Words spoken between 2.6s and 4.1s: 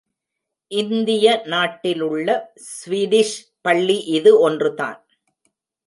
Swedish பள்ளி